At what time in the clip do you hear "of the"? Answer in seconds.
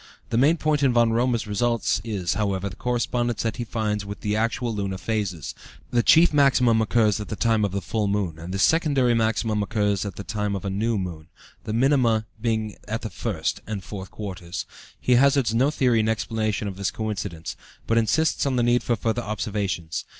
7.63-7.83, 10.55-10.71